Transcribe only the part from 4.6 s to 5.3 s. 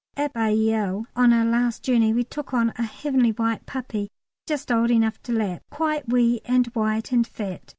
old enough